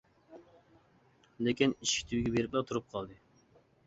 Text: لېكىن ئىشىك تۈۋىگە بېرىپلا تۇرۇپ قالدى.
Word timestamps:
لېكىن 1.47 1.75
ئىشىك 1.77 2.09
تۈۋىگە 2.13 2.31
بېرىپلا 2.37 2.63
تۇرۇپ 2.73 2.89
قالدى. 2.95 3.19